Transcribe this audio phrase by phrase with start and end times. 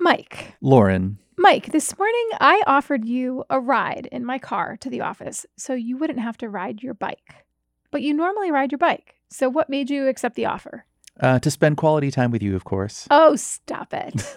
[0.00, 0.54] Mike.
[0.62, 1.18] Lauren.
[1.36, 5.74] Mike, this morning I offered you a ride in my car to the office so
[5.74, 7.44] you wouldn't have to ride your bike.
[7.90, 9.16] But you normally ride your bike.
[9.28, 10.86] So what made you accept the offer?
[11.20, 13.06] Uh, to spend quality time with you, of course.
[13.10, 14.34] Oh, stop it.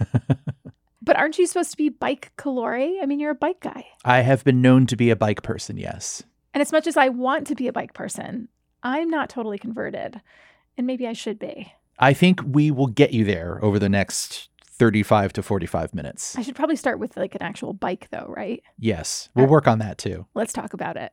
[1.02, 3.02] but aren't you supposed to be bike Calore?
[3.02, 3.86] I mean, you're a bike guy.
[4.04, 6.24] I have been known to be a bike person, yes.
[6.54, 8.50] And as much as I want to be a bike person,
[8.84, 10.22] I'm not totally converted.
[10.78, 11.72] And maybe I should be.
[12.00, 16.36] I think we will get you there over the next 35 to 45 minutes.
[16.38, 18.62] I should probably start with like an actual bike, though, right?
[18.80, 20.26] Yes, we'll uh, work on that too.
[20.34, 21.12] Let's talk about it.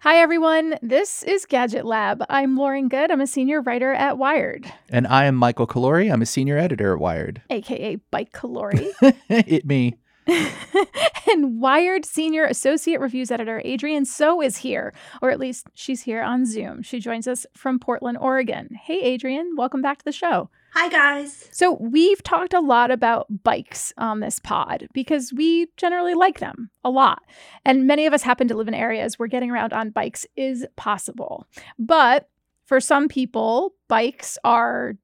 [0.00, 0.74] Hi, everyone.
[0.82, 2.24] This is Gadget Lab.
[2.28, 3.12] I'm Lauren Goode.
[3.12, 6.12] I'm a senior writer at Wired, And I am Michael Calore.
[6.12, 7.40] I'm a senior editor at Wired.
[7.50, 8.72] aka Bike Calore.
[9.28, 9.94] it me.
[11.30, 16.22] and Wired senior associate reviews editor Adrienne So is here, or at least she's here
[16.22, 16.82] on Zoom.
[16.82, 18.68] She joins us from Portland, Oregon.
[18.74, 20.50] Hey, Adrienne, welcome back to the show.
[20.74, 21.48] Hi, guys.
[21.52, 26.70] So, we've talked a lot about bikes on this pod because we generally like them
[26.82, 27.22] a lot.
[27.66, 30.66] And many of us happen to live in areas where getting around on bikes is
[30.76, 31.46] possible.
[31.78, 32.30] But
[32.64, 34.94] for some people, bikes are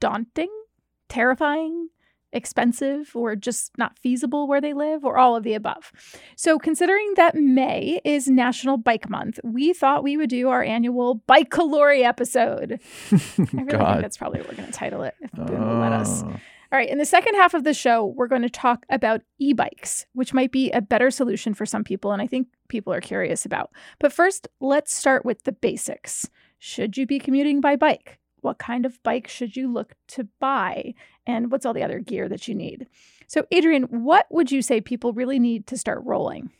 [0.00, 0.50] daunting,
[1.08, 1.90] terrifying,
[2.34, 5.92] expensive, or just not feasible where they live, or all of the above.
[6.36, 11.16] So, considering that May is National Bike Month, we thought we would do our annual
[11.26, 12.80] Bike Calore episode.
[13.12, 14.02] I really think God.
[14.02, 16.22] that's probably what we're going to title it if Boone will let us.
[16.24, 16.36] Oh.
[16.74, 19.52] All right, in the second half of the show, we're going to talk about e
[19.52, 23.00] bikes, which might be a better solution for some people, and I think people are
[23.00, 23.70] curious about.
[24.00, 26.28] But first, let's start with the basics.
[26.58, 28.18] Should you be commuting by bike?
[28.44, 30.92] What kind of bike should you look to buy?
[31.26, 32.86] And what's all the other gear that you need?
[33.26, 36.50] So, Adrienne, what would you say people really need to start rolling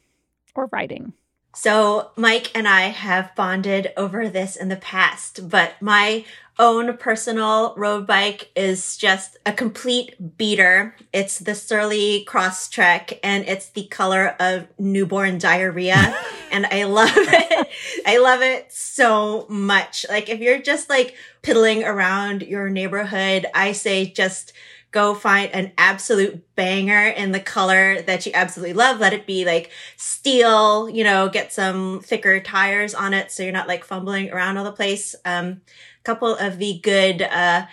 [0.54, 1.12] or riding?
[1.54, 6.24] So, Mike and I have bonded over this in the past, but my
[6.58, 10.94] own personal road bike is just a complete beater.
[11.12, 16.16] It's the Surly Cross-Check and it's the color of newborn diarrhea.
[16.52, 17.68] and I love it.
[18.06, 20.06] I love it so much.
[20.08, 24.52] Like, if you're just like piddling around your neighborhood, I say just
[24.94, 29.00] go find an absolute banger in the color that you absolutely love.
[29.00, 33.50] Let it be like steel, you know, get some thicker tires on it so you're
[33.50, 35.16] not like fumbling around all the place.
[35.24, 35.62] Um,
[36.00, 37.66] a couple of the good, uh,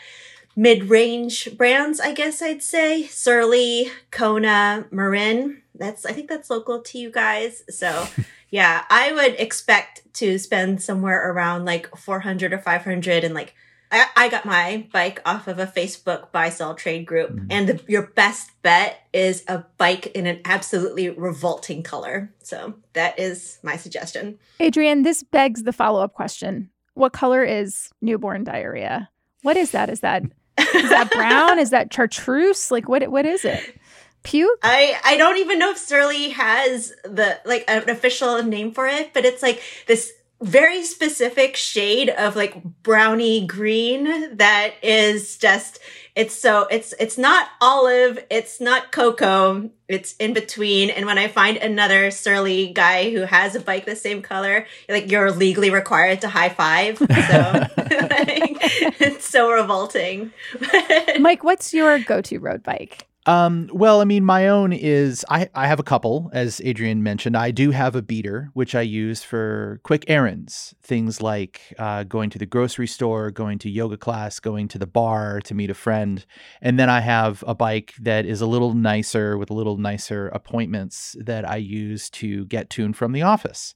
[0.55, 3.03] mid-range brands, I guess I'd say.
[3.03, 5.61] Surly, Kona, Marin.
[5.75, 7.63] That's, I think that's local to you guys.
[7.69, 8.07] So
[8.49, 13.53] yeah, I would expect to spend somewhere around like 400 or 500 and like
[13.91, 17.47] I, I got my bike off of a Facebook buy sell trade group, mm-hmm.
[17.49, 22.31] and the, your best bet is a bike in an absolutely revolting color.
[22.41, 24.39] So that is my suggestion.
[24.61, 29.09] Adrienne, this begs the follow up question What color is newborn diarrhea?
[29.41, 29.89] What is that?
[29.89, 30.23] Is that
[30.57, 31.59] is that brown?
[31.59, 32.71] is that chartreuse?
[32.71, 33.77] Like what what is it?
[34.23, 34.59] Puke?
[34.63, 39.13] I I don't even know if Surly has the like an official name for it,
[39.13, 45.79] but it's like this very specific shade of like brownie green that is just
[46.15, 50.89] it's so it's it's not olive it's not cocoa it's in between.
[50.89, 55.11] And when i find another surly guy who has a bike the same color like
[55.11, 56.97] you're legally required to high five.
[56.97, 58.57] So like,
[59.01, 60.31] it's so revolting.
[61.19, 63.07] Mike, what's your go to road bike?
[63.27, 67.37] Um, well, I mean, my own is I, I have a couple, as Adrienne mentioned.
[67.37, 72.31] I do have a beater, which I use for quick errands, things like uh, going
[72.31, 75.75] to the grocery store, going to yoga class, going to the bar to meet a
[75.75, 76.25] friend.
[76.61, 80.27] And then I have a bike that is a little nicer with a little nicer
[80.29, 83.75] appointments that I use to get to and from the office.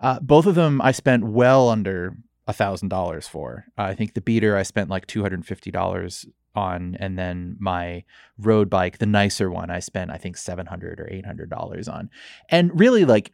[0.00, 2.16] Uh, both of them I spent well under
[2.48, 3.64] $1,000 for.
[3.78, 8.04] Uh, I think the beater I spent like $250 on, and then my
[8.38, 11.88] road bike, the nicer one, I spent I think seven hundred or eight hundred dollars
[11.88, 12.10] on.
[12.48, 13.32] And really, like,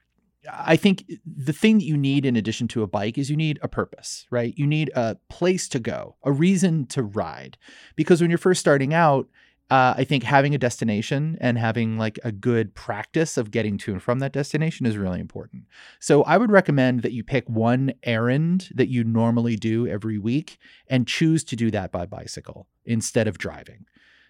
[0.50, 3.58] I think the thing that you need in addition to a bike is you need
[3.62, 4.54] a purpose, right?
[4.56, 7.58] You need a place to go, a reason to ride,
[7.96, 9.28] because when you're first starting out.
[9.70, 13.92] Uh, I think having a destination and having like a good practice of getting to
[13.92, 15.64] and from that destination is really important.
[16.00, 20.58] So I would recommend that you pick one errand that you normally do every week
[20.88, 23.84] and choose to do that by bicycle instead of driving.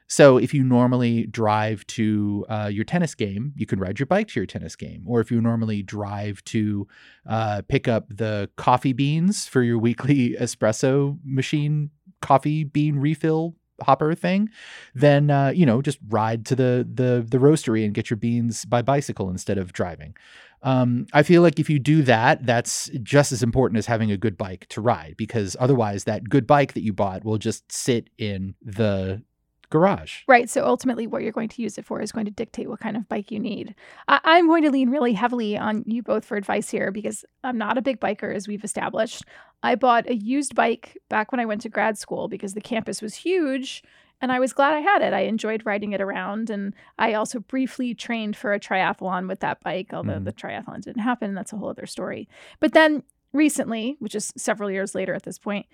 [0.09, 4.29] So if you normally drive to uh, your tennis game, you can ride your bike
[4.29, 5.05] to your tennis game.
[5.07, 6.89] Or if you normally drive to
[7.27, 11.91] uh, pick up the coffee beans for your weekly espresso machine
[12.21, 14.51] coffee bean refill hopper thing,
[14.95, 18.65] then uh, you know just ride to the the the roastery and get your beans
[18.65, 20.15] by bicycle instead of driving.
[20.63, 24.17] Um, I feel like if you do that, that's just as important as having a
[24.17, 28.11] good bike to ride because otherwise, that good bike that you bought will just sit
[28.19, 29.23] in the
[29.71, 30.23] garage.
[30.27, 30.49] Right.
[30.49, 32.97] So ultimately, what you're going to use it for is going to dictate what kind
[32.97, 33.75] of bike you need.
[34.07, 37.59] I- am going to lean really heavily on you both for advice here because I'm
[37.59, 39.25] not a big biker, as we've established.
[39.63, 43.03] I bought a used bike back when I went to grad school because the campus
[43.03, 43.83] was huge
[44.21, 45.13] and I was glad I had it.
[45.13, 46.51] I enjoyed riding it around.
[46.51, 50.25] And I also briefly trained for a triathlon with that bike, although mm.
[50.25, 51.35] the triathlon didn't happen.
[51.35, 52.29] That's a whole other story.
[52.61, 55.67] But then recently, which is several years later at this point,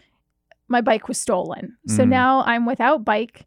[0.69, 1.77] my bike was stolen.
[1.87, 2.09] So mm.
[2.09, 3.47] now I'm without bike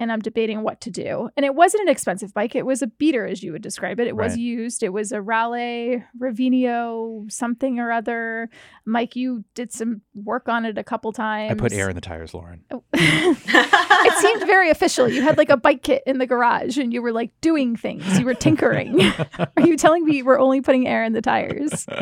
[0.00, 1.28] and I'm debating what to do.
[1.36, 2.56] And it wasn't an expensive bike.
[2.56, 4.08] It was a beater, as you would describe it.
[4.08, 4.24] It right.
[4.24, 4.82] was used.
[4.82, 8.48] It was a Raleigh Revenio something or other.
[8.86, 11.52] Mike, you did some work on it a couple times.
[11.52, 12.64] I put air in the tires, Lauren.
[12.70, 12.82] Oh.
[12.94, 15.06] it seemed very official.
[15.06, 18.18] You had like a bike kit in the garage and you were like doing things.
[18.18, 19.02] You were tinkering.
[19.38, 21.86] Are you telling me you were only putting air in the tires?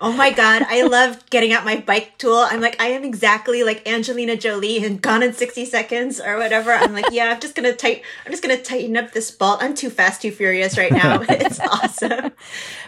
[0.00, 0.64] Oh my God.
[0.68, 2.38] I love getting out my bike tool.
[2.38, 6.72] I'm like, I am exactly like Angelina Jolie and Gone in 60 Seconds or whatever.
[6.72, 8.02] I'm like, yeah, I'm just gonna tighten.
[8.24, 9.62] I'm just gonna tighten up this bolt.
[9.62, 11.22] I'm too fast, too furious right now.
[11.28, 12.32] it's awesome.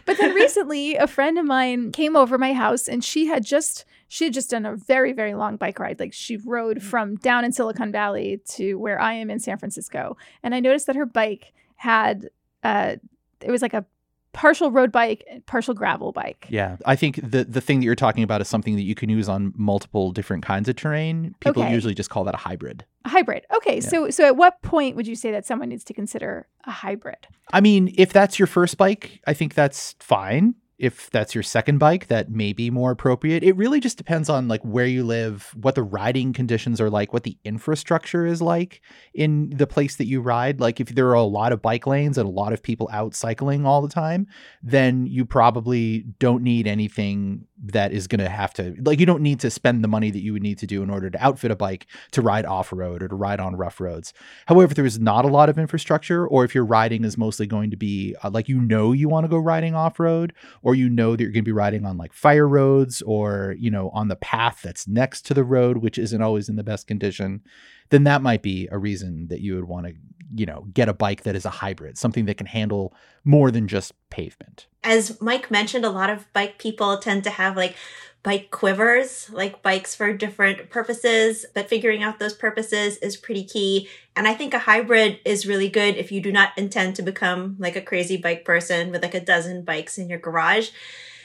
[0.04, 3.84] But then recently, a friend of mine came over my house, and she had just
[4.08, 6.00] she had just done a very very long bike ride.
[6.00, 10.16] Like she rode from down in Silicon Valley to where I am in San Francisco,
[10.42, 12.30] and I noticed that her bike had
[12.62, 12.96] uh,
[13.40, 13.84] it was like a
[14.32, 16.46] partial road bike, partial gravel bike.
[16.48, 19.08] Yeah, I think the the thing that you're talking about is something that you can
[19.08, 21.34] use on multiple different kinds of terrain.
[21.40, 21.72] People okay.
[21.72, 22.84] usually just call that a hybrid.
[23.08, 23.46] A hybrid.
[23.56, 23.88] Okay, yeah.
[23.88, 27.26] so so at what point would you say that someone needs to consider a hybrid?
[27.54, 31.78] I mean, if that's your first bike, I think that's fine if that's your second
[31.78, 35.54] bike that may be more appropriate it really just depends on like where you live
[35.60, 38.80] what the riding conditions are like what the infrastructure is like
[39.12, 42.16] in the place that you ride like if there are a lot of bike lanes
[42.16, 44.26] and a lot of people out cycling all the time
[44.62, 49.22] then you probably don't need anything that is going to have to like you don't
[49.22, 51.50] need to spend the money that you would need to do in order to outfit
[51.50, 54.12] a bike to ride off road or to ride on rough roads.
[54.46, 57.46] However, if there is not a lot of infrastructure or if your riding is mostly
[57.46, 60.32] going to be uh, like you know you want to go riding off road
[60.68, 63.70] or you know that you're going to be riding on like fire roads or you
[63.70, 66.86] know on the path that's next to the road which isn't always in the best
[66.86, 67.40] condition,
[67.88, 69.94] then that might be a reason that you would want to
[70.34, 72.92] you know, get a bike that is a hybrid, something that can handle
[73.24, 74.66] more than just pavement.
[74.84, 77.76] As Mike mentioned, a lot of bike people tend to have like
[78.28, 83.88] bike quivers, like bikes for different purposes, but figuring out those purposes is pretty key.
[84.14, 87.56] And I think a hybrid is really good if you do not intend to become
[87.58, 90.68] like a crazy bike person with like a dozen bikes in your garage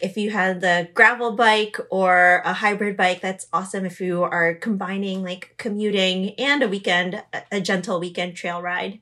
[0.02, 3.86] if you had the gravel bike or a hybrid bike, that's awesome.
[3.86, 9.00] If you are combining like commuting and a weekend, a gentle weekend trail ride.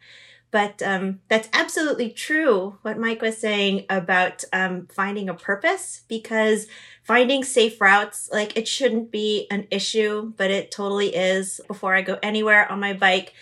[0.52, 6.68] But um, that's absolutely true what Mike was saying about um, finding a purpose because
[7.04, 11.60] finding safe routes, like it shouldn't be an issue, but it totally is.
[11.68, 13.34] Before I go anywhere on my bike,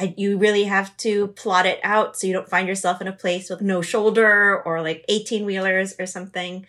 [0.00, 3.12] I, you really have to plot it out so you don't find yourself in a
[3.12, 6.66] place with no shoulder or like 18 wheelers or something.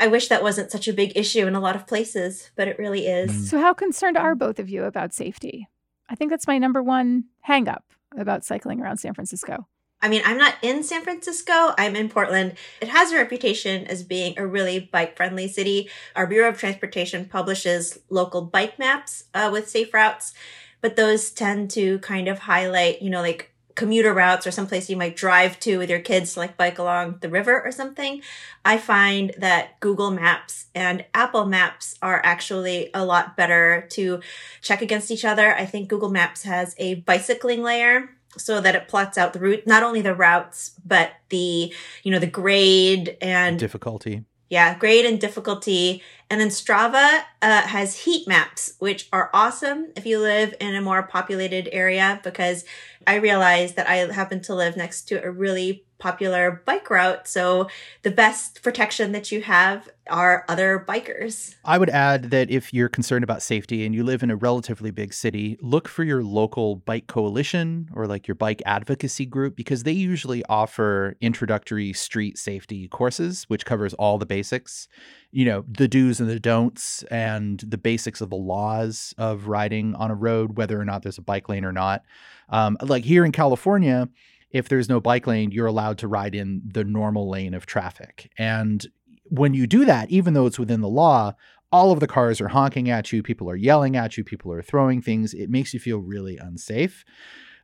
[0.00, 2.78] I wish that wasn't such a big issue in a lot of places, but it
[2.78, 3.50] really is.
[3.50, 5.68] So, how concerned are both of you about safety?
[6.08, 7.82] I think that's my number one hangup
[8.16, 9.68] about cycling around San Francisco.
[10.02, 11.74] I mean, I'm not in San Francisco.
[11.76, 12.54] I'm in Portland.
[12.80, 15.90] It has a reputation as being a really bike friendly city.
[16.16, 20.32] Our Bureau of Transportation publishes local bike maps uh, with safe routes,
[20.80, 24.96] but those tend to kind of highlight, you know, like commuter routes or someplace you
[24.96, 28.22] might drive to with your kids to like bike along the river or something,
[28.64, 34.20] I find that Google Maps and Apple Maps are actually a lot better to
[34.60, 35.54] check against each other.
[35.54, 39.66] I think Google Maps has a bicycling layer so that it plots out the route,
[39.66, 41.72] not only the routes, but the,
[42.02, 44.24] you know, the grade and difficulty.
[44.48, 46.02] Yeah, grade and difficulty.
[46.30, 50.80] And then Strava uh, has heat maps, which are awesome if you live in a
[50.80, 52.64] more populated area because
[53.04, 57.28] I realized that I happen to live next to a really popular bike route.
[57.28, 57.68] So
[58.02, 61.54] the best protection that you have are other bikers.
[61.64, 64.90] I would add that if you're concerned about safety and you live in a relatively
[64.90, 69.84] big city, look for your local bike coalition or like your bike advocacy group because
[69.84, 74.88] they usually offer introductory street safety courses, which covers all the basics,
[75.32, 79.94] you know, the do's and the don'ts and the basics of the laws of riding
[79.94, 82.02] on a road, whether or not there's a bike lane or not.
[82.48, 84.08] Um, like here in California,
[84.50, 88.30] if there's no bike lane, you're allowed to ride in the normal lane of traffic.
[88.38, 88.84] And
[89.24, 91.34] when you do that, even though it's within the law,
[91.70, 94.62] all of the cars are honking at you, people are yelling at you, people are
[94.62, 95.32] throwing things.
[95.32, 97.04] It makes you feel really unsafe.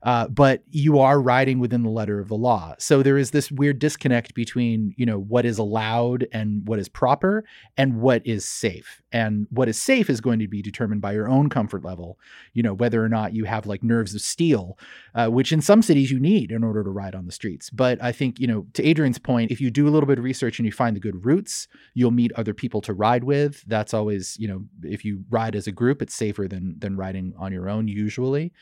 [0.03, 2.75] Uh, but you are riding within the letter of the law.
[2.79, 6.89] So there is this weird disconnect between, you know, what is allowed and what is
[6.89, 7.45] proper
[7.77, 9.03] and what is safe.
[9.13, 12.19] And what is safe is going to be determined by your own comfort level,
[12.53, 14.79] you know, whether or not you have like nerves of steel,
[15.15, 17.71] uh, which in some cities you need in order to ride on the streets.
[17.71, 20.25] But I think, you know, to Adrienne's point, if you do a little bit of
[20.25, 23.65] research and you find the good routes, you'll meet other people to ride with.
[23.67, 27.33] That's always, you know, if you ride as a group, it's safer than than riding
[27.39, 28.53] on your own usually.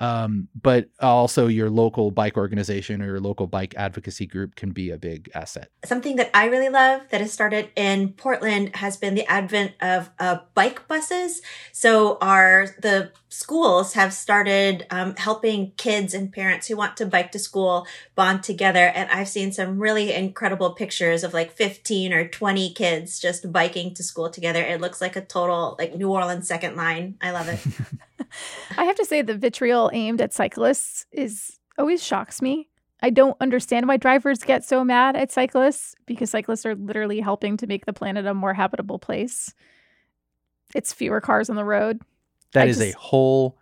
[0.00, 4.90] Um, but also your local bike organization or your local bike advocacy group can be
[4.90, 5.70] a big asset.
[5.84, 10.10] Something that I really love that has started in Portland has been the advent of
[10.18, 11.42] uh, bike buses.
[11.72, 17.32] So our the schools have started um, helping kids and parents who want to bike
[17.32, 18.86] to school bond together.
[18.94, 23.94] And I've seen some really incredible pictures of like 15 or 20 kids just biking
[23.94, 24.62] to school together.
[24.62, 27.16] It looks like a total like New Orleans second line.
[27.20, 27.60] I love it.
[28.76, 32.68] I have to say, the vitriol aimed at cyclists is always shocks me.
[33.00, 37.56] I don't understand why drivers get so mad at cyclists because cyclists are literally helping
[37.58, 39.54] to make the planet a more habitable place.
[40.74, 42.00] It's fewer cars on the road.
[42.52, 43.56] That I is just- a whole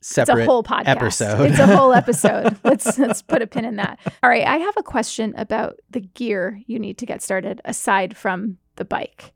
[0.00, 0.86] separate it's a whole podcast.
[0.86, 1.50] episode.
[1.50, 2.56] It's a whole episode.
[2.62, 3.98] let's let's put a pin in that.
[4.22, 8.16] All right, I have a question about the gear you need to get started aside
[8.16, 9.32] from the bike.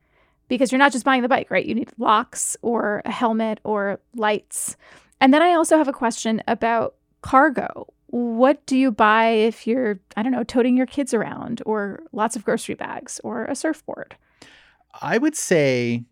[0.48, 1.64] Because you're not just buying the bike, right?
[1.64, 4.76] You need locks or a helmet or lights.
[5.22, 7.86] And then I also have a question about cargo.
[8.08, 12.34] What do you buy if you're, I don't know, toting your kids around or lots
[12.34, 14.16] of grocery bags or a surfboard?
[15.00, 16.04] I would say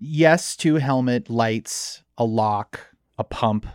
[0.00, 2.80] yes to helmet, lights, a lock,
[3.18, 3.66] a pump,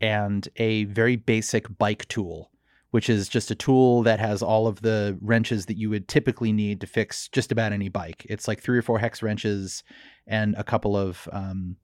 [0.00, 2.50] and a very basic bike tool,
[2.92, 6.50] which is just a tool that has all of the wrenches that you would typically
[6.50, 8.24] need to fix just about any bike.
[8.30, 9.84] It's like three or four hex wrenches
[10.26, 11.76] and a couple of um,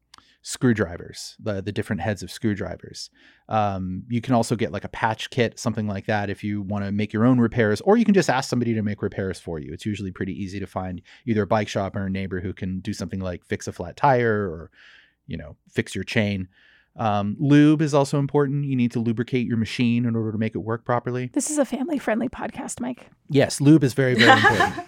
[0.43, 3.11] screwdrivers, the the different heads of screwdrivers.
[3.49, 6.85] Um, you can also get like a patch kit, something like that, if you want
[6.85, 9.59] to make your own repairs, or you can just ask somebody to make repairs for
[9.59, 9.73] you.
[9.73, 12.81] It's usually pretty easy to find either a bike shop or a neighbor who can
[12.81, 14.71] do something like fix a flat tire or,
[15.27, 16.49] you know, fix your chain.
[16.97, 18.65] Um, lube is also important.
[18.65, 21.31] You need to lubricate your machine in order to make it work properly.
[21.33, 23.07] This is a family friendly podcast, Mike.
[23.29, 24.87] Yes, lube is very, very important.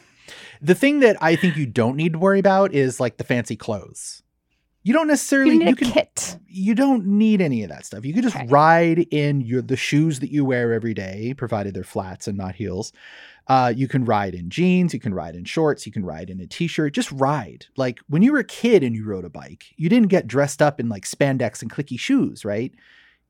[0.61, 3.57] the thing that I think you don't need to worry about is like the fancy
[3.57, 4.23] clothes.
[4.85, 6.39] You don't necessarily You need you a can kit.
[6.49, 8.05] you don't need any of that stuff.
[8.05, 8.47] You can just Okay.
[8.49, 12.57] ride in your the shoes that you wear every day, provided they're flats and not
[12.57, 12.93] heels.
[13.49, 16.41] Uh, you can ride in jeans, you can ride in shorts, you can ride in
[16.41, 16.95] a t-shirt.
[16.95, 17.67] Just ride.
[17.77, 20.61] Like when you were a kid and you rode a bike, you didn't get dressed
[20.63, 22.73] up in like spandex and clicky shoes, right?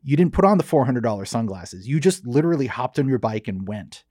[0.02, 1.86] You didn't put on the four hundred dollar sunglasses.
[1.88, 4.04] You just literally hopped on your bike and went.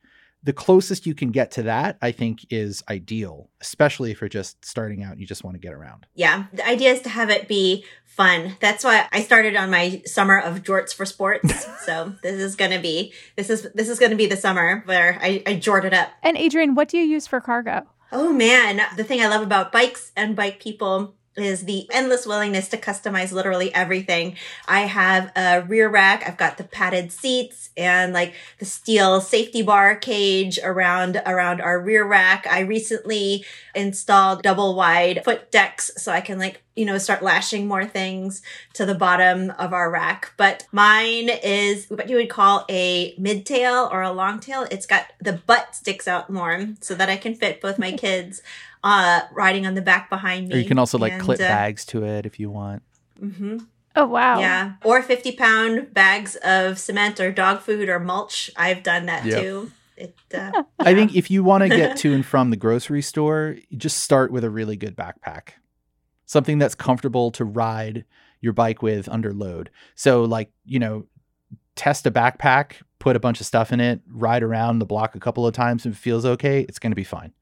[0.43, 4.65] The closest you can get to that, I think, is ideal, especially if you're just
[4.65, 6.07] starting out and you just want to get around.
[6.15, 8.57] Yeah, the idea is to have it be fun.
[8.59, 11.65] That's why I started on my summer of jorts for sports.
[11.85, 15.43] so this is gonna be this is this is gonna be the summer where I,
[15.45, 16.09] I jort it up.
[16.23, 17.83] And Adrienne, what do you use for cargo?
[18.11, 22.67] Oh man, the thing I love about bikes and bike people is the endless willingness
[22.69, 24.35] to customize literally everything.
[24.67, 26.27] I have a rear rack.
[26.27, 31.79] I've got the padded seats and like the steel safety bar cage around, around our
[31.79, 32.45] rear rack.
[32.47, 37.67] I recently installed double wide foot decks so I can like, you know, start lashing
[37.67, 38.41] more things
[38.73, 40.33] to the bottom of our rack.
[40.35, 44.67] But mine is what you would call a mid tail or a long tail.
[44.69, 48.41] It's got the butt sticks out more so that I can fit both my kids
[48.83, 50.55] uh riding on the back behind me.
[50.55, 52.83] Or you can also like And, clip uh, bags to it if you want.
[53.19, 53.57] hmm
[53.93, 54.39] Oh, wow.
[54.39, 54.73] Yeah.
[54.85, 58.49] Or 50 pound bags of cement or dog food or mulch.
[58.55, 59.43] I've done that Yep.
[59.43, 59.71] too.
[59.97, 63.57] It, uh, I think if you want to get to and from the grocery store,
[63.75, 65.49] just start with a really good backpack.
[66.25, 68.05] Something that's comfortable to ride
[68.39, 69.69] your bike with under load.
[69.95, 71.05] So like, you know,
[71.75, 75.19] test a backpack, put a bunch of stuff in it, ride around the block a
[75.19, 77.33] couple of times if it feels okay, it's going to be fine.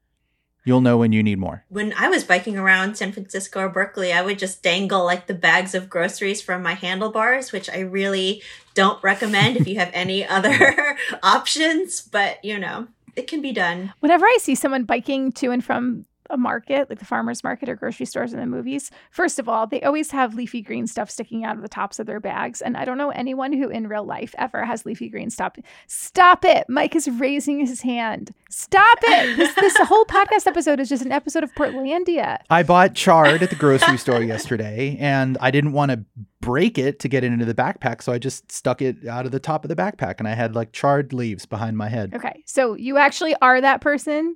[0.65, 1.63] You'll know when you need more.
[1.69, 5.33] when I was biking around San Francisco or Berkeley, I would just dangle like the
[5.33, 8.41] bags of groceries from my handlebars, which I really
[8.75, 13.93] don't recommend if you have any other options, but you know, it can be done.
[13.99, 17.75] Whenever I see someone biking to and from a market, like the farmer's market or
[17.75, 21.43] grocery stores in the movies, first of all, they always have leafy green stuff sticking
[21.43, 22.61] out of the tops of their bags.
[22.61, 25.53] And I don't know anyone who in real life ever has leafy green stuff.
[25.87, 26.65] Stop it.
[26.69, 28.33] Mike is raising his hand.
[28.49, 29.37] Stop it.
[29.37, 32.39] This, this whole podcast episode is just an episode of Portlandia.
[32.49, 36.03] I bought chard at the grocery store yesterday and I didn't want to
[36.41, 38.01] break it to get it into the backpack.
[38.01, 40.55] So I just stuck it out of the top of the backpack and I had
[40.55, 42.13] like charred leaves behind my head.
[42.13, 42.43] Okay.
[42.45, 44.35] So you actually are that person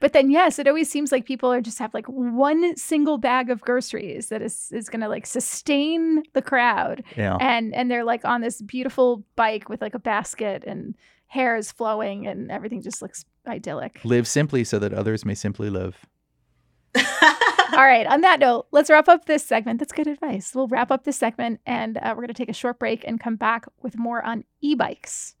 [0.00, 3.50] But then, yes, it always seems like people are just have like one single bag
[3.50, 7.36] of groceries that is is going to like sustain the crowd, Yeah.
[7.40, 10.94] and and they're like on this beautiful bike with like a basket and
[11.26, 14.00] hair is flowing and everything just looks idyllic.
[14.04, 15.96] Live simply so that others may simply live.
[17.72, 18.06] All right.
[18.08, 19.78] On that note, let's wrap up this segment.
[19.78, 20.54] That's good advice.
[20.56, 23.20] We'll wrap up this segment and uh, we're going to take a short break and
[23.20, 25.36] come back with more on e bikes.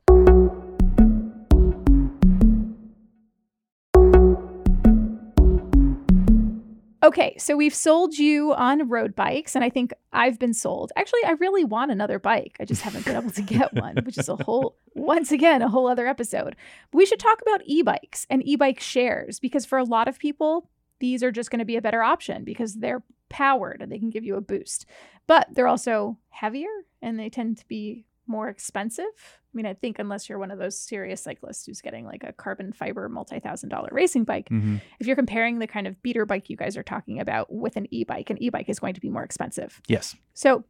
[7.02, 10.92] Okay, so we've sold you on road bikes, and I think I've been sold.
[10.96, 12.58] Actually, I really want another bike.
[12.60, 15.68] I just haven't been able to get one, which is a whole, once again, a
[15.68, 16.56] whole other episode.
[16.90, 20.08] But we should talk about e bikes and e bike shares because for a lot
[20.08, 23.90] of people, these are just going to be a better option because they're powered and
[23.90, 24.84] they can give you a boost.
[25.26, 26.68] But they're also heavier
[27.00, 29.04] and they tend to be more expensive.
[29.04, 32.32] I mean, I think unless you're one of those serious cyclists who's getting like a
[32.32, 36.24] carbon fiber multi thousand dollar racing bike, hmm if you're comparing the kind of beater
[36.24, 38.94] bike you guys are talking about with an e bike, an e bike is going
[38.94, 39.80] to be more expensive.
[39.88, 40.14] Yes.
[40.34, 40.64] So,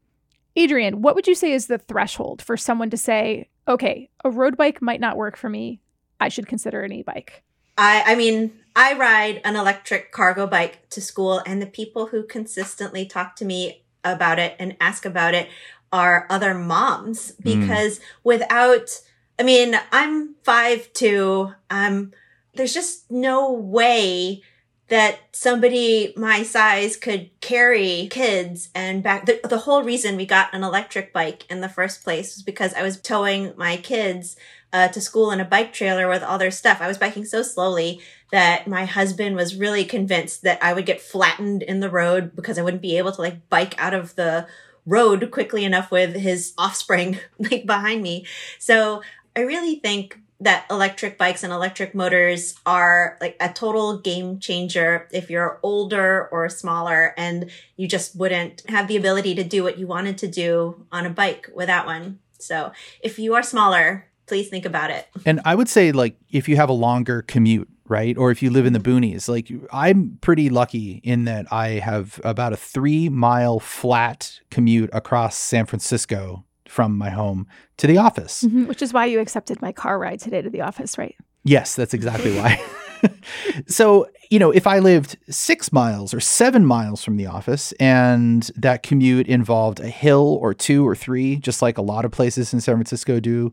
[0.59, 4.57] Adrienne, what would you say is the threshold for someone to say, okay, a road
[4.57, 5.81] bike might not work for me.
[6.19, 7.45] I should consider an e bike?
[7.77, 12.27] I, I mean, I ride an electric cargo bike to school, and the people who
[12.27, 15.49] consistently talk to me about it and ask about it
[15.93, 19.01] are other moms because without,
[19.39, 21.53] I mean, I'm five two.
[21.69, 22.13] Um,
[22.55, 24.43] there's just no way
[24.89, 29.25] that somebody my size could carry kids and back.
[29.25, 32.75] The, the whole reason we got an electric bike in the first place was because
[32.75, 34.37] I was towing my kids
[34.73, 36.81] uh, to school in a bike trailer with all their stuff.
[36.81, 38.01] I was biking so slowly
[38.33, 42.59] that my husband was really convinced that I would get flattened in the road because
[42.59, 44.47] I wouldn't be able to like bike out of the
[44.87, 48.27] road quickly enough with his offspring like behind me.
[48.59, 49.03] So
[49.37, 55.07] I really think that electric bikes and electric motors are like a total game changer
[55.13, 59.79] if you're older or smaller and you just wouldn't have the ability to do what
[59.79, 62.19] you wanted to do on a bike without one.
[62.39, 62.73] So
[63.03, 65.09] if you are smaller, please think about it.
[65.27, 68.17] And I would say, like, if you have a longer commute, right?
[68.17, 72.21] Or if you live in the boonies, like, I'm pretty lucky in that I have
[72.25, 77.47] about a three mile flat commute across San Francisco from my home
[77.79, 78.45] to the office.
[78.45, 81.17] Mhm, Which is why you accepted my car ride today to the office, right?
[81.43, 82.63] Yes, that's exactly why.
[83.67, 88.49] so, you know, if I lived six miles or seven miles from the office and
[88.55, 92.53] that commute involved a hill or two or three, just like a lot of places
[92.55, 93.53] in San Francisco do,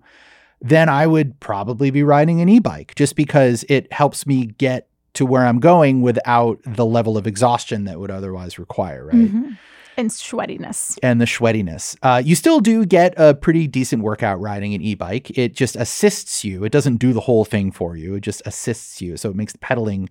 [0.62, 4.88] then I would probably be riding an e bike just because it helps me get
[5.14, 9.16] to where I'm going without the level of exhaustion that would otherwise require, right?
[9.16, 9.58] Mhm.
[10.00, 11.00] And sweatiness.
[11.02, 11.98] and the sweatiness.
[12.04, 15.36] Uh, you still do get a pretty decent workout riding an e-bike.
[15.36, 16.64] It just assists you.
[16.64, 18.14] It doesn't do the whole thing for you.
[18.14, 19.18] It just assists you.
[19.18, 20.10] So it makes the pedaling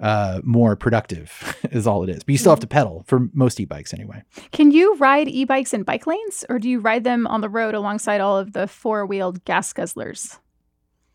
[0.00, 2.22] uh, more productive is all it is.
[2.22, 4.22] But you still have to pedal for most e-bikes anyway.
[4.52, 7.48] Can you ride e bikes in bike lanes or do you ride them on the
[7.48, 10.38] road alongside all of the four wheeled gas guzzlers?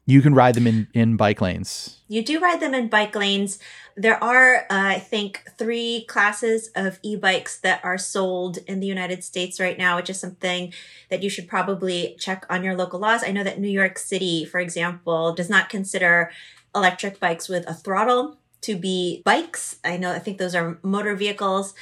[0.06, 2.02] You can ride them in, in bike lanes.
[2.10, 3.58] You do ride them in bike lanes.
[3.96, 9.24] There are, uh, I think, three classes of e-bikes that are sold in the United
[9.24, 10.74] States right now, which is something
[11.10, 13.24] that you should probably check on your local laws.
[13.24, 16.32] I know that New York City, for example, does not consider
[16.76, 19.78] electric bikes with a throttle to be bikes.
[19.84, 21.74] I know, I think those are motor vehicles.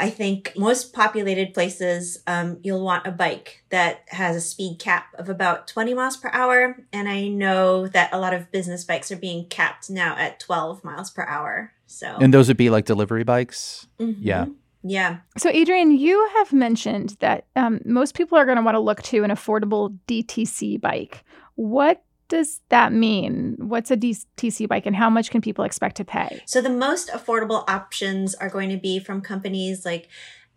[0.00, 5.08] I think most populated places, um, you'll want a bike that has a speed cap
[5.18, 6.76] of about 20 miles per hour.
[6.92, 10.84] And I know that a lot of business bikes are being capped now at 12
[10.84, 11.72] miles per hour.
[11.88, 13.88] So, And those would be like delivery bikes.
[13.98, 14.16] Mhm.
[14.20, 14.46] yeah.
[14.84, 15.18] Yeah.
[15.36, 19.02] So, Adrienne, you have mentioned that um, most people are going to want to look
[19.02, 21.24] to an affordable DTC bike.
[21.56, 23.56] What does that mean?
[23.58, 26.42] What's a DTC bike and how much can people expect to pay?
[26.46, 30.08] So the most affordable options are going to be from companies like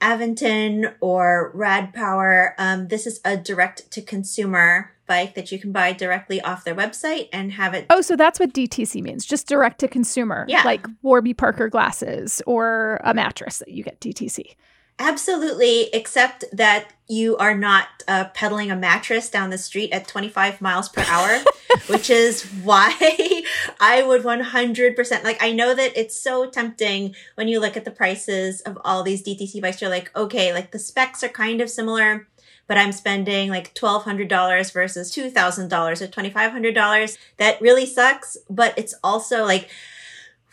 [0.02, 2.56] Aventon or Rad Power.
[2.58, 6.76] Um, this is a direct to consumer bike that you can buy directly off their
[6.76, 7.86] website and have it.
[7.90, 10.46] Oh, so that's what DTC means, just direct to consumer.
[10.48, 10.64] Yeah.
[10.64, 14.56] Like Warby Parker glasses or a mattress that you get DTC.
[15.00, 20.62] Absolutely, except that you are not uh, pedaling a mattress down the street at 25
[20.62, 21.44] miles per hour,
[21.88, 22.96] which is why
[23.80, 25.42] I would 100% like.
[25.42, 29.24] I know that it's so tempting when you look at the prices of all these
[29.24, 29.82] DTC bikes.
[29.82, 32.28] You're like, okay, like the specs are kind of similar,
[32.68, 37.18] but I'm spending like $1,200 versus $2,000 or $2,500.
[37.38, 39.70] That really sucks, but it's also like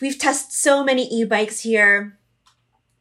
[0.00, 2.18] we've tested so many e bikes here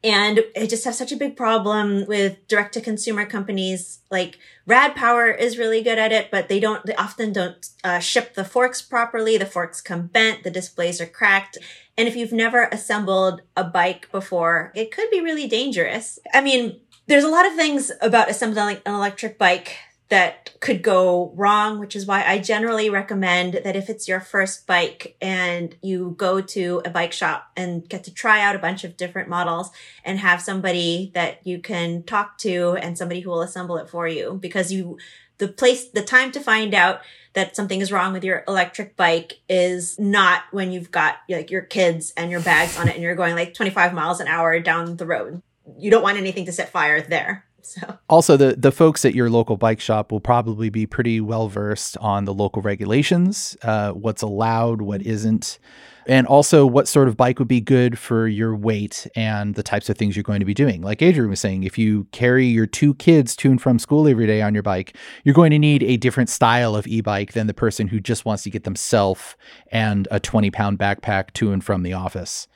[0.07, 3.99] And I just have such a big problem with direct to consumer companies.
[4.09, 7.99] Like Rad Power is really good at it, but they don't, they often don't uh,
[7.99, 9.37] ship the forks properly.
[9.37, 11.57] The forks come bent, the displays are cracked.
[11.97, 16.19] And if you've never assembled a bike before, it could be really dangerous.
[16.33, 19.75] I mean, there's a lot of things about assembling an electric bike
[20.09, 24.65] that could go wrong, which is why I generally recommend that if it's your first
[24.65, 28.83] bike and you go to a bike shop and get to try out a bunch
[28.83, 29.69] of different models
[30.05, 34.07] and have somebody that you can talk to and somebody who will assemble it for
[34.07, 34.97] you because you,
[35.39, 37.01] the place, the time to find out
[37.33, 41.61] that something is wrong with your electric bike is not when you've got like your
[41.61, 44.95] kids and your bags on it and you're going like 25 miles an hour down
[44.95, 45.41] the road.
[45.77, 47.46] You don't want anything to set fire there.
[47.67, 51.49] So also the the folks at your local bike shop will probably be pretty well
[51.49, 55.59] versed on the local regulations, uh, what's allowed, what isn't,
[56.07, 59.89] and also what sort of bike would be good for your weight and the types
[59.89, 60.81] of things you're going to be doing.
[60.81, 64.25] Like Adrienne was saying, if you carry your two kids to and from school every
[64.25, 67.53] day on your bike, you're going to need a different style of e-bike than the
[67.53, 69.35] person who just wants to get themselves
[69.71, 72.47] and a 20 pound backpack to and from the office.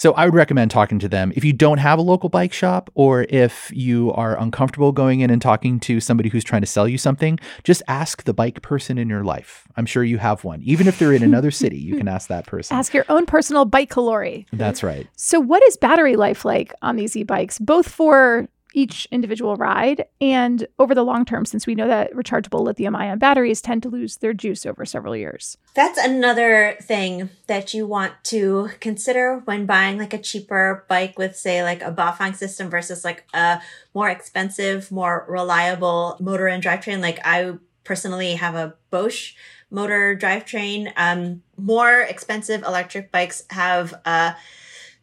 [0.00, 2.90] So I would recommend talking to them if you don't have a local bike shop
[2.94, 6.88] or if you are uncomfortable going in and talking to somebody who's trying to sell
[6.88, 9.68] you something, just ask the bike person in your life.
[9.76, 10.62] I'm sure you have one.
[10.62, 12.78] Even if they're in another city, you can ask that person.
[12.78, 14.46] Ask your own personal bike Calore.
[14.54, 15.06] That's right.
[15.16, 20.66] So what is battery life like on these e-bikes both for each individual ride and
[20.78, 24.18] over the long term, since we know that rechargeable lithium ion batteries tend to lose
[24.18, 25.56] their juice over several years.
[25.74, 31.36] That's another thing that you want to consider when buying like a cheaper bike with,
[31.36, 33.60] say, like a Bafang system versus like a
[33.94, 37.00] more expensive, more reliable motor and drivetrain.
[37.00, 37.54] Like I
[37.84, 39.34] personally have a Bosch
[39.70, 40.92] motor drivetrain.
[40.96, 44.32] Um, more expensive electric bikes have uh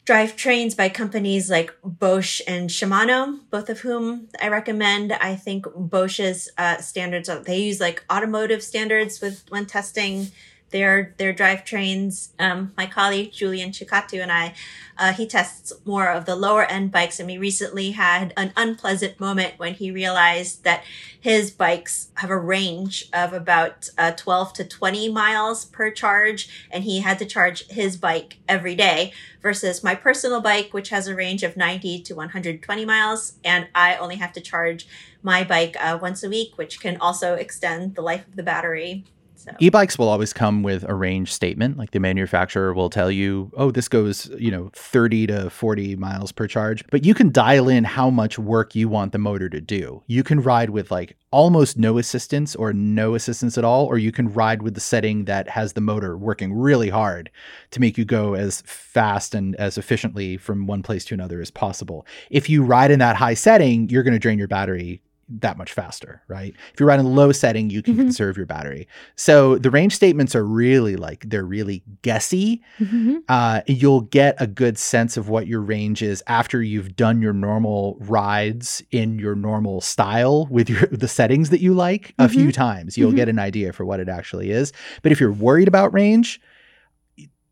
[0.08, 5.12] drivetrains by companies like Bosch and Shimano, both of whom I recommend.
[5.12, 10.28] I think Bosch's uh, standards, they use like automotive standards with when testing
[10.70, 12.28] their their drivetrains.
[12.38, 14.54] Um, my colleague Julian Chokkattu and I,
[14.96, 19.18] uh, he tests more of the lower end bikes, and we recently had an unpleasant
[19.18, 20.84] moment when he realized that
[21.20, 26.84] his bikes have a range of about uh, 12 to 20 miles per charge, and
[26.84, 31.14] he had to charge his bike every day versus my personal bike, which has a
[31.14, 34.86] range of 90 to 120 miles, and I only have to charge
[35.22, 39.04] my bike uh, once a week, which can also extend the life of the battery
[39.50, 39.56] so.
[39.60, 41.76] E-bikes will always come with a range statement.
[41.76, 46.32] Like the manufacturer will tell you, oh, this goes, you know, 30 to 40 miles
[46.32, 46.84] per charge.
[46.90, 50.02] But you can dial in how much work you want the motor to do.
[50.06, 54.12] You can ride with like almost no assistance or no assistance at all, or you
[54.12, 57.30] can ride with the setting that has the motor working really hard
[57.70, 61.50] to make you go as fast and as efficiently from one place to another as
[61.50, 62.06] possible.
[62.30, 65.72] If you ride in that high setting, you're going to drain your battery that much
[65.72, 66.54] faster, right?
[66.72, 68.04] If you're running low setting, you can mm-hmm.
[68.04, 68.88] conserve your battery.
[69.16, 72.60] So the range statements are really like they're really guessy.
[72.78, 73.18] Mm-hmm.
[73.28, 77.32] Uh, you'll get a good sense of what your range is after you've done your
[77.32, 82.32] normal rides in your normal style with your the settings that you like a mm-hmm.
[82.32, 82.96] few times.
[82.96, 83.38] You'll get mm-hmm.
[83.38, 84.72] an idea for what it actually is.
[85.02, 86.40] But if you're worried about range,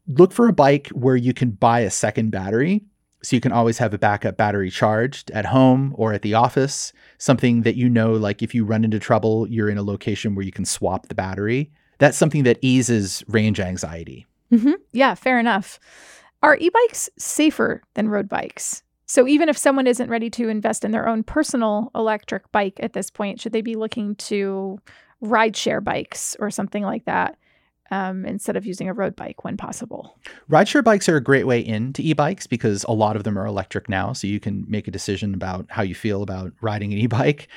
[0.08, 2.84] look for a bike where you can buy a second battery
[3.26, 6.92] so you can always have a backup battery charged at home or at the office,
[7.18, 10.44] something that you know, like if you run into trouble, you're in a location where
[10.44, 11.72] you can swap the battery.
[11.98, 14.26] That's something that eases range anxiety.
[14.52, 14.74] Mm-hmm.
[14.92, 15.80] Yeah, fair enough.
[16.44, 18.84] Are e bikes safer than road bikes?
[19.06, 22.92] So even if someone isn't ready to invest in their own personal electric bike at
[22.92, 24.78] this point, should they be looking to
[25.20, 27.36] rideshare bikes or something like that?
[27.90, 30.18] Um, instead of using a road bike when possible.
[30.50, 33.46] Rideshare bikes are a great way into e bikes because a lot of them are
[33.46, 34.12] electric now.
[34.12, 37.48] So you can make a decision about how you feel about riding an e bike.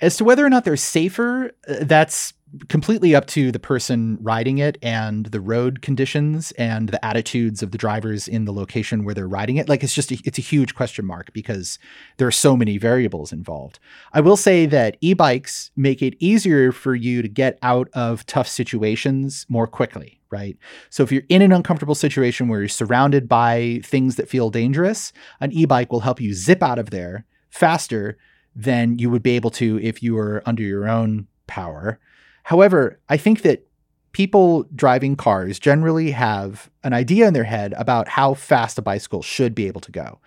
[0.00, 2.34] As to whether or not they're safer, uh, that's
[2.68, 7.72] completely up to the person riding it and the road conditions and the attitudes of
[7.72, 9.68] the drivers in the location where they're riding it.
[9.68, 11.78] Like it's just a, it's a huge question mark because
[12.18, 13.78] there are so many variables involved.
[14.12, 18.48] I will say that e-bikes make it easier for you to get out of tough
[18.48, 20.58] situations more quickly right?
[20.90, 25.12] So if you're in an uncomfortable situation where you're surrounded by things that feel dangerous
[25.40, 28.18] an e-bike will help you zip out of there faster
[28.54, 32.00] than you would be able to if you were under your own power
[32.50, 33.66] However, I think that
[34.12, 39.20] people driving cars generally have an idea in their head about how fast a bicycle
[39.20, 40.20] should be able to go.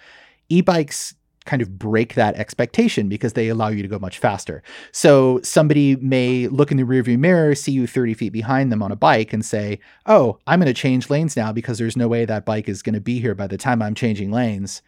[0.49, 4.61] E bikes kind of break that expectation because they allow you to go much faster.
[4.91, 8.91] So somebody may look in the rearview mirror, see you 30 feet behind them on
[8.91, 12.25] a bike and say, Oh, I'm going to change lanes now because there's no way
[12.25, 14.81] that bike is going to be here by the time I'm changing lanes.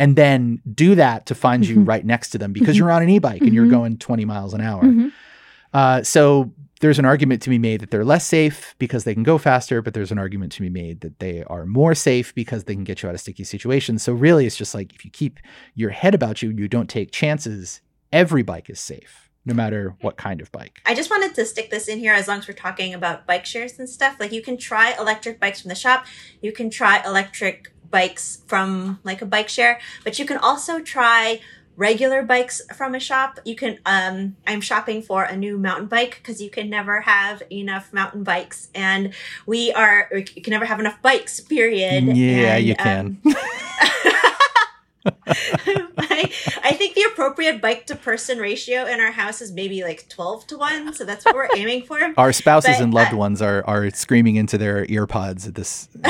[0.00, 1.88] and then do that to find you Mhm.
[1.88, 2.78] right next to them because Mhm.
[2.78, 3.70] you're on an e-bike and you're Mhm.
[3.78, 4.84] going 20 miles an hour.
[4.84, 5.10] Mhm.
[5.72, 9.22] Uh, so there's an argument to be made that they're less safe because they can
[9.22, 12.64] go faster, but there's an argument to be made that they are more safe because
[12.64, 14.02] they can get you out of sticky situations.
[14.02, 15.40] So really, it's just like if you keep
[15.74, 17.80] your head about you, you don't take chances.
[18.12, 20.06] Every bike is safe, no matter mm-hmm.
[20.06, 20.80] what kind of bike.
[20.86, 23.44] I just wanted to stick this in here as long as we're talking about bike
[23.44, 24.16] shares and stuff.
[24.20, 26.06] Like you can try electric bikes from the shop.
[26.40, 31.40] You can try electric bikes from like a bike share, but you can also try
[31.78, 33.38] regular bikes from a shop.
[33.44, 37.42] You can um I'm shopping for a new mountain bike because you can never have
[37.50, 39.14] enough mountain bikes and
[39.46, 42.04] we are you can never have enough bikes, period.
[42.16, 43.18] Yeah, And, you can.
[43.24, 43.34] um,
[45.26, 46.32] I,
[46.64, 50.46] I think the appropriate bike to person ratio in our house is maybe like 12
[50.48, 50.94] to 1.
[50.94, 51.98] So that's what we're aiming for.
[52.16, 55.54] Our spouses But, and loved uh, ones are are screaming into their ear pods at
[55.54, 55.88] this.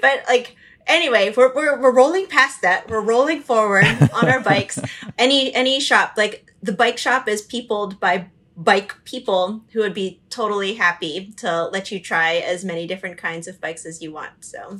[0.00, 2.88] but like, anyway, we're, we're, we're rolling past that.
[2.88, 4.78] We're rolling forward on our bikes.
[5.18, 10.20] Any, any shop, like the bike shop is peopled by bike people who would be
[10.30, 14.44] totally happy to let you try as many different kinds of bikes as you want.
[14.44, 14.78] So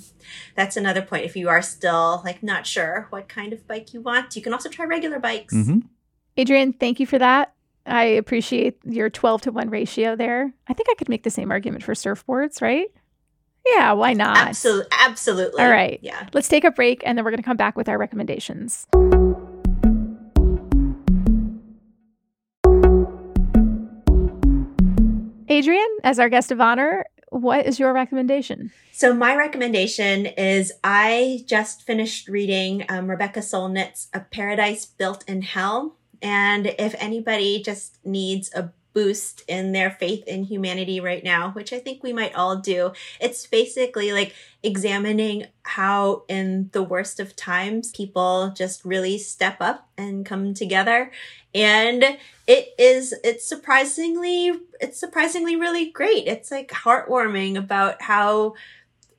[0.54, 1.26] that's another point.
[1.26, 4.54] If you are still like not sure what kind of bike you want, you can
[4.54, 5.52] also try regular bikes.
[5.52, 5.82] Mhm.
[6.38, 7.52] Adrienne, thank you for that.
[7.84, 10.52] I appreciate your 12 to 1 ratio there.
[10.66, 12.88] I think I could make the same argument for surfboards, right?
[13.74, 14.36] Yeah, why not?
[14.36, 14.88] Absolutely.
[14.92, 15.62] Absolutely.
[15.62, 15.98] All right.
[16.02, 16.28] Yeah.
[16.32, 18.86] Let's take a break and then we're going to come back with our recommendations.
[25.48, 28.70] Adrienne, as our guest of honor, what is your recommendation?
[28.92, 35.42] So my recommendation is I just finished reading um, Rebecca Solnit's A Paradise Built in
[35.42, 35.96] Hell.
[36.22, 41.70] And if anybody just needs a boost in their faith in humanity right now, which
[41.70, 47.36] I think we might all do, it's basically like examining how in the worst of
[47.36, 51.12] times people just really step up and come together.
[51.54, 56.26] And it is it's surprisingly it's surprisingly really great.
[56.26, 58.54] It's like heartwarming about how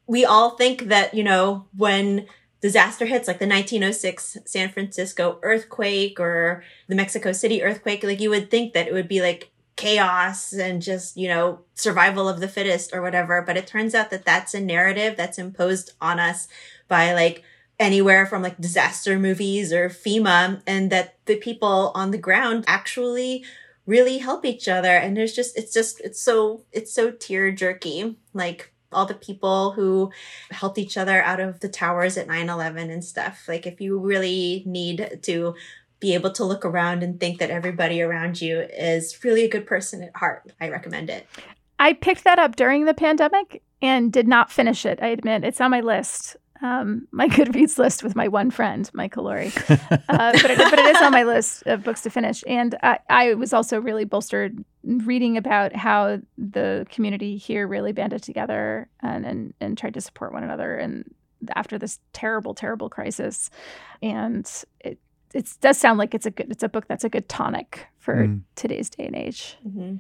[0.08, 2.26] we all think that, you know, when
[2.62, 8.32] disaster hits like the 1906 San Francisco earthquake or the Mexico City earthquake, like you
[8.32, 12.48] would think that it would be like chaos and just, you know, survival of the
[12.48, 13.42] fittest or whatever.
[13.42, 16.50] But it turns out that that's a narrative that's imposed on us
[16.90, 17.44] by like
[17.80, 23.46] anywhere from like disaster movies or FEMA and that the people on the ground actually
[23.86, 24.90] really help each other.
[24.98, 28.18] And there's just, it's just, it's so, it's so tear jerky.
[28.34, 30.12] Like all the people who
[30.50, 33.46] helped each other out of the towers at 9-11 and stuff.
[33.48, 35.56] Like if you really need to
[36.00, 39.66] be able to look around and think that everybody around you is really a good
[39.66, 41.28] person at heart, I recommend it.
[41.80, 45.00] I picked that up during the pandemic and did not finish it.
[45.02, 49.26] I admit it's on my list, um, my Goodreads list with my one friend, Michael
[49.26, 49.52] Laurie.
[50.10, 52.42] Uh, but, it, but it is on my list of books to finish.
[52.48, 58.24] And I, I was also really bolstered reading about how the community here really banded
[58.24, 61.14] together and, and, and tried to support one another and
[61.56, 63.50] after this terrible, terrible crisis.
[64.02, 64.98] And it
[65.38, 68.16] it does sound like it's a good it's a book that's a good tonic for
[68.28, 68.42] Mm.
[68.56, 69.58] today's day and age.
[69.68, 69.96] Mm-hmm.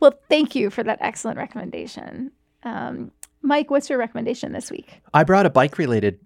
[0.00, 2.30] Well, thank you for that excellent recommendation.
[2.62, 3.10] Um,
[3.42, 5.00] Mike, what's your recommendation this week?
[5.14, 6.18] I brought a bike related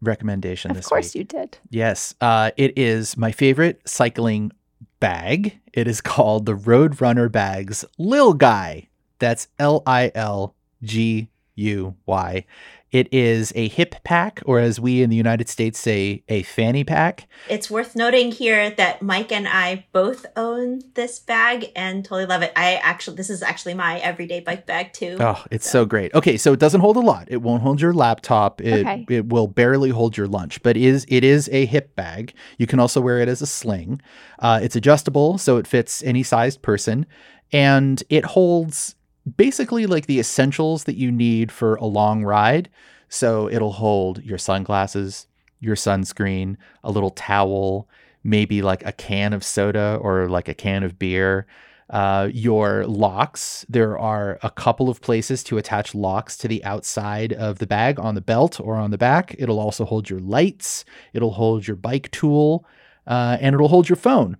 [0.00, 0.86] recommendation Of this week.
[0.86, 1.18] Of course week.
[1.20, 1.58] you did.
[1.70, 4.52] Yes, uh, it is my favorite cycling
[5.00, 5.58] bag.
[5.72, 8.88] It is called the Road Runner Bags Lil Guy.
[9.18, 12.44] That's L I L G U Y.
[12.92, 16.82] It is a hip pack, or as we in the United States say, a fanny
[16.82, 17.28] pack.
[17.48, 22.42] It's worth noting here that Mike and I both own this bag and totally love
[22.42, 22.52] it.
[22.56, 25.16] I actually, this is actually my everyday bike bag too.
[25.20, 26.12] Oh, it's So- so great.
[26.14, 27.28] Okay, so it doesn't hold a lot.
[27.30, 28.60] It won't hold your laptop.
[28.60, 29.06] It Okay.
[29.08, 32.34] it will barely hold your lunch, but is it is a hip bag.
[32.58, 34.00] You can also wear it as a sling.
[34.40, 37.06] Uh, it's adjustable, so it fits any sized person,
[37.52, 38.96] and it holds
[39.36, 42.68] basically like the essentials that you need for a long ride.
[43.08, 45.26] So it'll hold your sunglasses,
[45.58, 47.88] your sunscreen, a little towel,
[48.22, 51.46] maybe like a can of soda or like a can of beer
[51.90, 53.66] uh, your locks.
[53.68, 57.98] There are a couple of places to attach locks to the outside of the bag
[57.98, 59.34] on the belt or on the back.
[59.38, 62.64] It'll also hold your lights, it'll hold your bike tool,
[63.06, 64.36] uh, and it'll hold your phone.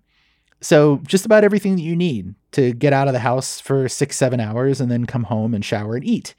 [0.60, 4.16] So, just about everything that you need to get out of the house for six,
[4.16, 6.34] seven hours and then come home and shower and eat.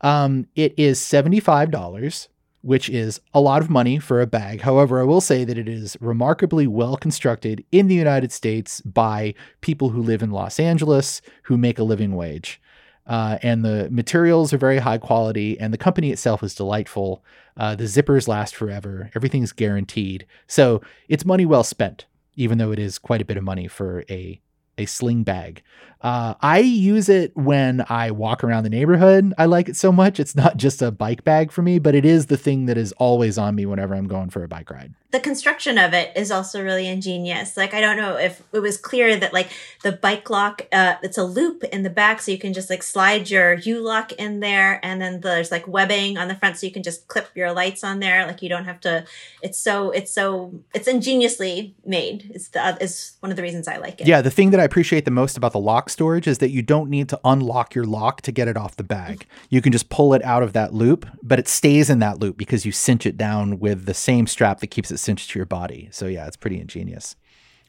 [0.00, 2.28] Um, it is $75,
[2.62, 4.62] which is a lot of money for a bag.
[4.62, 9.34] However, I will say that it is remarkably well constructed in the United States by
[9.60, 12.60] people who live in Los Angeles who make a living wage.
[13.06, 17.24] Uh, and the materials are very high quality, and the company itself is delightful.
[17.56, 19.10] Uh, the zippers last forever.
[19.16, 20.26] Everything's guaranteed.
[20.46, 22.04] So it's money well spent,
[22.38, 24.40] even though it is quite a bit of money for a
[24.78, 25.62] a sling bag.
[26.00, 29.34] Uh, I use it when I walk around the neighborhood.
[29.36, 30.20] I like it so much.
[30.20, 32.92] It's not just a bike bag for me, but it is the thing that is
[32.92, 34.94] always on me whenever I'm going for a bike ride.
[35.10, 37.56] The construction of it is also really ingenious.
[37.56, 39.48] Like, I don't know if it was clear that like
[39.82, 42.20] the bike lock, uh, it's a loop in the back.
[42.20, 44.84] So you can just like slide your U-lock in there.
[44.84, 46.58] And then there's like webbing on the front.
[46.58, 48.26] So you can just clip your lights on there.
[48.26, 49.04] Like you don't have to,
[49.42, 52.30] it's so, it's so, it's ingeniously made.
[52.34, 54.06] It's the, is one of the reasons I like it.
[54.06, 54.20] Yeah.
[54.20, 56.90] The thing that I appreciate the most about the lock storage is that you don't
[56.90, 59.26] need to unlock your lock to get it off the bag.
[59.48, 62.36] You can just pull it out of that loop, but it stays in that loop
[62.36, 65.46] because you cinch it down with the same strap that keeps it cinched to your
[65.46, 65.88] body.
[65.90, 67.16] So yeah, it's pretty ingenious.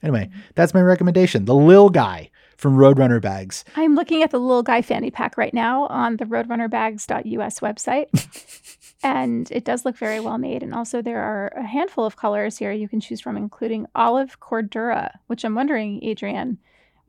[0.02, 1.46] Anyway, that's my recommendation.
[1.46, 3.64] The Lil Guy from Roadrunner Bags.
[3.76, 8.78] I'm looking at the Lil Guy fanny pack right now on the roadrunnerbags.us website.
[9.04, 10.62] and it does look very well made.
[10.62, 14.40] And also, there are a handful of colors here you can choose from, including olive
[14.40, 16.58] cordura, which I'm wondering, Adrienne,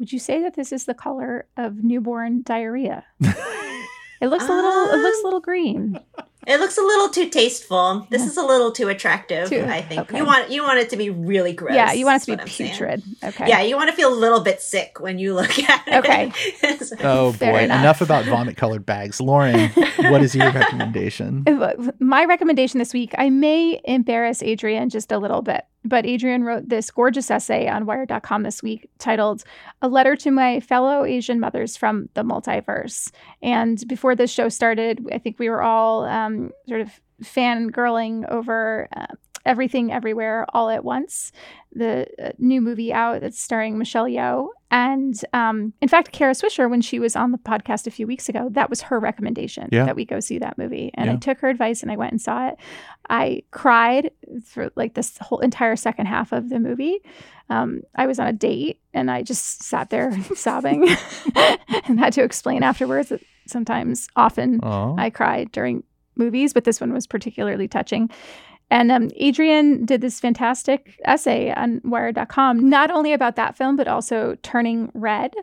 [0.01, 3.05] would you say that this is the color of newborn diarrhea?
[3.21, 4.91] it looks a little.
[4.91, 6.01] It looks a little green.
[6.47, 8.07] It looks a little too tasteful.
[8.09, 9.51] This is a little too attractive.
[9.51, 10.17] Too- I think okay.
[10.17, 11.75] you want you want it to be really gross.
[11.75, 13.03] yeah, you want it to be putrid.
[13.23, 13.47] Okay.
[13.47, 15.95] Yeah, you want to feel a little bit sick when you look at it.
[15.97, 16.33] Okay.
[16.79, 17.81] So- Oh boy, enough.
[17.81, 19.21] enough about vomit colored bags.
[19.21, 21.45] Lauren, what is your recommendation?
[21.47, 26.45] Uh, my recommendation this week, I may embarrass Adrienne just a little bit, but Adrienne
[26.45, 29.45] wrote this gorgeous essay on Wired.com this week titled
[29.83, 33.11] A Letter to My Fellow Asian Mothers from the Multiverse.
[33.43, 38.89] And before this show started, I think we were all um, sort of fangirling over
[38.97, 39.07] uh,
[39.47, 41.33] Everything Everywhere All at Once,
[41.73, 44.49] the uh, new movie out that's starring Michelle Yeoh.
[44.71, 48.29] And um, in fact, Kara Swisher, when she was on the podcast a few weeks
[48.29, 49.85] ago, that was her recommendation Yeah.
[49.87, 50.91] that we go see that movie.
[50.95, 52.57] And I took her advice and I went and saw it.
[53.09, 54.11] I cried
[54.45, 56.99] for like this whole entire second half of the movie.
[57.49, 60.89] Um, I was on a date and I just sat there sobbing
[61.87, 65.83] and had to explain afterwards that sometimes, often, Oh, I cry during
[66.15, 68.11] movies, but this one was particularly touching.
[68.71, 73.89] And um, Adrienne did this fantastic essay on Wired.com, not only about that film, but
[73.89, 75.35] also Turning Red.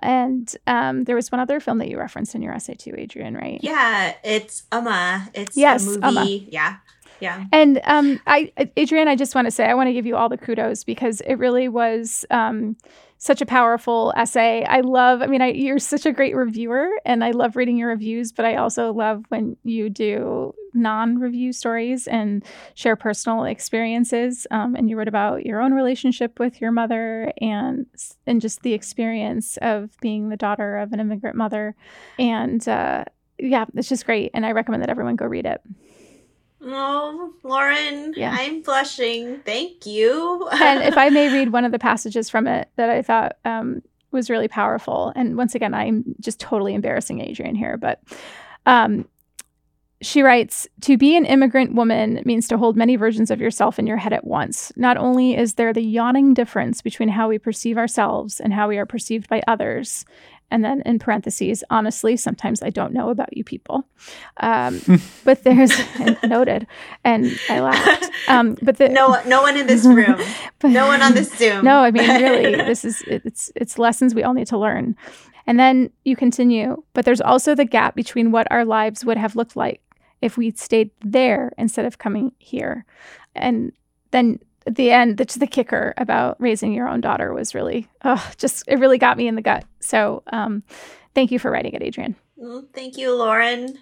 [0.00, 3.34] And um, there was one other film that you referenced in your essay too, Adrienne,
[3.34, 3.58] right?
[3.62, 5.28] yeah, it's Umma.
[5.34, 6.00] It's Yes, a movie.
[6.00, 6.48] Umma.
[6.50, 6.76] Yeah.
[7.20, 7.44] Yeah.
[7.50, 10.28] And um, I, Adrienne, I just want to say I want to give you all
[10.28, 12.76] the kudos because it really was um,
[13.18, 14.64] such a powerful essay.
[14.64, 15.22] I love.
[15.22, 18.32] I mean, I, you're such a great reviewer, and I love reading your reviews.
[18.32, 24.46] But I also love when you do non-review stories and share personal experiences.
[24.50, 27.86] Um, and you wrote about your own relationship with your mother and
[28.26, 31.74] and just the experience of being the daughter of an immigrant mother.
[32.18, 33.04] And uh,
[33.38, 34.30] yeah, it's just great.
[34.34, 35.60] And I recommend that everyone go read it.
[36.62, 38.34] Oh, Lauren, Yeah.
[38.36, 39.40] I'm blushing.
[39.40, 40.48] Thank you.
[40.52, 43.82] and if I may read one of the passages from it that I thought um,
[44.10, 48.02] was really powerful, and once again, I'm just totally embarrassing Adrienne here, but
[48.64, 49.06] um,
[50.02, 53.86] she writes To be an immigrant woman means to hold many versions of yourself in
[53.86, 54.72] your head at once.
[54.76, 58.78] Not only is there the yawning difference between how we perceive ourselves and how we
[58.78, 60.04] are perceived by others.
[60.48, 63.84] And then in parentheses, honestly, sometimes I don't know about you people.
[64.36, 64.80] Um,
[65.24, 65.72] but there's
[66.22, 66.68] noted,
[67.02, 68.10] and I laughed.
[68.28, 70.20] Um, but the, no, no one in this room.
[70.60, 71.64] but- No one on this Zoom.
[71.64, 74.94] no, I mean really, this is it's it's lessons we all need to learn.
[75.48, 79.34] And then you continue, but there's also the gap between what our lives would have
[79.36, 79.80] looked like
[80.22, 82.84] if we'd stayed there instead of coming here.
[83.34, 83.72] And
[84.10, 88.30] then at the end, that's the kicker about raising your own daughter was really, oh,
[88.36, 89.64] just it really got me in the gut.
[89.80, 90.62] So um,
[91.14, 92.16] thank you for writing it, Adrienne.
[92.74, 93.78] Thank you, Lauren.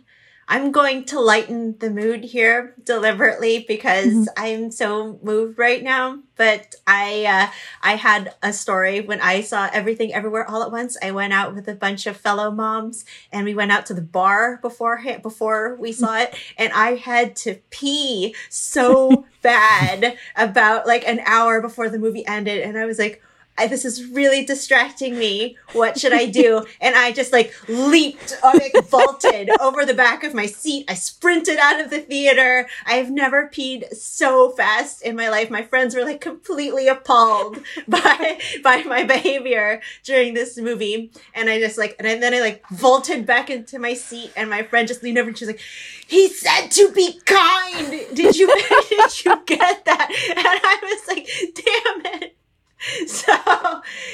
[0.49, 4.27] I'm going to lighten the mood here deliberately because Mhm.
[4.37, 6.19] I'm so moved right now.
[6.37, 7.53] But I, uh,
[7.83, 10.97] I had a story when I saw everything everywhere all at once.
[11.03, 14.03] I went out with a bunch of fellow moms and we went out to the
[14.03, 16.35] bar before, before we saw it.
[16.59, 22.63] And I had to pee so bad about like an hour before the movie ended.
[22.63, 23.23] And I was like,
[23.57, 25.57] I, this is really distracting me.
[25.73, 26.64] What should I do?
[26.81, 30.85] And I just like leaped, uh, like vaulted over the back of my seat.
[30.88, 32.69] I sprinted out of the theater.
[32.85, 35.51] I have never peed so fast in my life.
[35.51, 41.11] My friends were like completely appalled by, by my behavior during this movie.
[41.35, 44.62] And I just like, and then I like vaulted back into my seat and my
[44.62, 45.62] friend just leaned over and she was like,
[46.07, 47.90] he said to be kind.
[48.15, 48.46] Did you,
[48.88, 50.11] did you get that?
[50.31, 52.37] And I was like, damn it.
[53.07, 53.33] So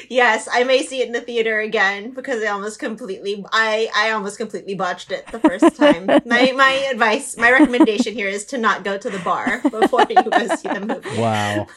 [0.09, 4.11] yes, I may see it in the theater again because I almost completely I I
[4.11, 6.05] almost completely botched it the first time.
[6.05, 10.23] my my advice, my recommendation here is to not go to the bar before you
[10.23, 11.19] go see the movie.
[11.19, 11.67] Wow.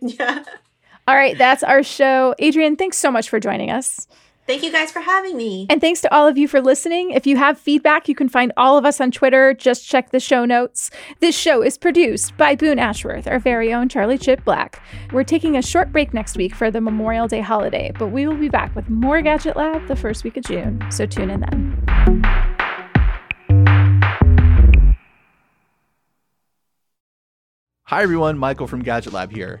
[0.00, 0.44] yeah.
[1.08, 2.34] All right, that's our show.
[2.40, 4.06] Adrienne, thanks so much for joining us.
[4.44, 5.68] Thank you guys for having me.
[5.70, 7.12] And thanks to all of you for listening.
[7.12, 9.54] If you have feedback, you can find all of us on Twitter.
[9.54, 10.90] Just check the show notes.
[11.20, 14.82] This show is produced by Boone Ashworth, our very own Charlie Chip Black.
[15.12, 18.36] We're taking a short break next week for the Memorial Day holiday, but we will
[18.36, 20.84] be back with more Gadget Lab the first week of June.
[20.90, 21.78] So tune in then.
[27.84, 28.38] Hi, everyone.
[28.38, 29.60] Michael from Gadget Lab here.